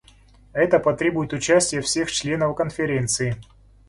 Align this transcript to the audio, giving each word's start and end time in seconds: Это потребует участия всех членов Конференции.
Это 0.53 0.79
потребует 0.79 1.31
участия 1.31 1.79
всех 1.79 2.11
членов 2.11 2.55
Конференции. 2.55 3.35